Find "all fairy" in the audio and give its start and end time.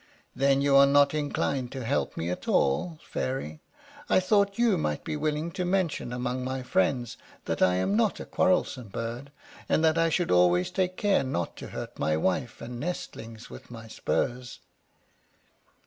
2.47-3.59